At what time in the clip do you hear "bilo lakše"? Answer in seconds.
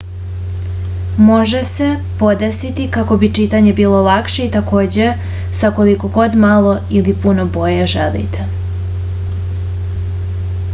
3.81-4.47